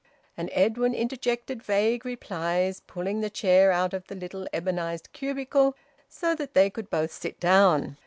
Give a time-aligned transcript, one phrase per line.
[0.35, 5.77] And Edwin interjected vague replies, pulling the chair out of the little ebonised cubicle
[6.09, 7.97] so that they could both sit down.